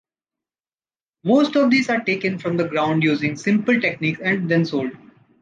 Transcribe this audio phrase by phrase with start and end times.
[1.23, 4.93] Most of these are then taken from the ground using simple techniques and then sold.